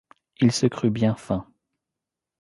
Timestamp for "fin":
1.13-1.45